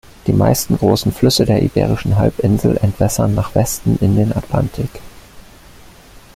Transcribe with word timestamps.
Die 0.25 0.33
meisten 0.33 0.79
großen 0.79 1.11
Flüsse 1.11 1.45
der 1.45 1.61
iberischen 1.61 2.17
Halbinsel 2.17 2.75
entwässern 2.77 3.35
nach 3.35 3.53
Westen 3.53 3.99
in 4.01 4.15
den 4.15 4.35
Atlantik. 4.35 4.89